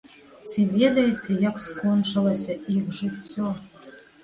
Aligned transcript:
Ці 0.53 0.63
ведаеце, 0.71 1.35
як 1.49 1.61
скончылася 1.67 2.59
іх 2.79 2.91
жыццё? 3.03 3.55